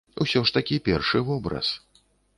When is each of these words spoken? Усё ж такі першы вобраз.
Усё 0.23 0.39
ж 0.49 0.53
такі 0.55 0.79
першы 0.87 1.21
вобраз. 1.31 1.73